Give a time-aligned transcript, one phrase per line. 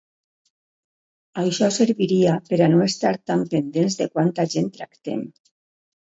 [1.41, 5.21] Això serviria per a no estar tan pendents de quanta gent tractem.